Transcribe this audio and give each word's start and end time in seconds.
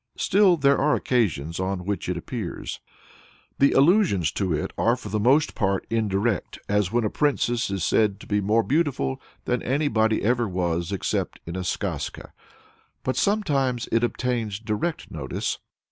Still 0.17 0.57
there 0.57 0.79
are 0.79 0.95
occasions 0.95 1.59
on 1.59 1.85
which 1.85 2.09
it 2.09 2.17
appears. 2.17 2.79
The 3.59 3.73
allusions 3.73 4.31
to 4.31 4.51
it 4.51 4.73
are 4.75 4.95
for 4.95 5.09
the 5.09 5.19
most 5.19 5.53
part 5.53 5.85
indirect, 5.91 6.57
as 6.67 6.91
when 6.91 7.03
a 7.03 7.09
princess 7.11 7.69
is 7.69 7.83
said 7.83 8.19
to 8.21 8.25
be 8.25 8.41
more 8.41 8.63
beautiful 8.63 9.21
than 9.45 9.61
anybody 9.61 10.23
ever 10.23 10.47
was, 10.49 10.91
except 10.91 11.39
in 11.45 11.55
a 11.55 11.63
skazka; 11.63 12.31
but 13.03 13.15
sometimes 13.15 13.87
it 13.91 14.03
obtains 14.03 14.57
direct 14.57 15.11
notice. 15.11 15.59